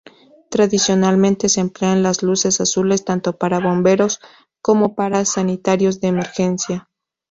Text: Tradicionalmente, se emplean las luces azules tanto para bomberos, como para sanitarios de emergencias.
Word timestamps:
Tradicionalmente, 0.49 1.47
se 1.47 1.61
emplean 1.61 2.01
las 2.01 2.23
luces 2.23 2.59
azules 2.59 3.05
tanto 3.05 3.37
para 3.37 3.59
bomberos, 3.59 4.19
como 4.59 4.95
para 4.95 5.25
sanitarios 5.25 5.99
de 6.01 6.07
emergencias. 6.07 6.81